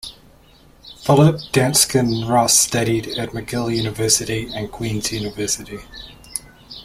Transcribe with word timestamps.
Philip 1.03 1.35
Dansken 1.53 2.27
Ross 2.27 2.57
studied 2.57 3.05
at 3.19 3.33
McGill 3.33 3.71
University 3.71 4.51
and 4.51 4.71
Queen's 4.71 5.11
University. 5.11 5.77